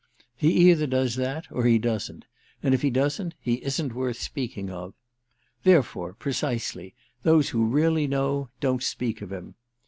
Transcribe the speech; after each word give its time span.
He 0.35 0.51
either 0.71 0.87
does 0.87 1.13
that 1.17 1.45
or 1.51 1.65
he 1.65 1.77
doesn't—and 1.77 2.73
if 2.73 2.81
he 2.81 2.89
doesn't 2.89 3.35
he 3.39 3.63
isn't 3.63 3.93
worth 3.93 4.19
speaking 4.19 4.71
of. 4.71 4.95
Therefore, 5.61 6.13
precisely, 6.15 6.95
those 7.21 7.49
who 7.49 7.67
really 7.67 8.07
know 8.07 8.49
don't 8.59 8.81
speak 8.81 9.21
of 9.21 9.31
him. 9.31 9.53